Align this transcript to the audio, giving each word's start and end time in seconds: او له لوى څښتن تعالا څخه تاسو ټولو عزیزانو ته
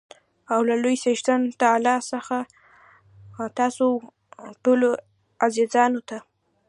او 0.53 0.59
له 0.67 0.75
لوى 0.83 0.95
څښتن 1.03 1.41
تعالا 1.61 1.95
څخه 2.11 2.37
تاسو 3.59 3.85
ټولو 4.63 4.87
عزیزانو 5.45 6.01
ته 6.09 6.17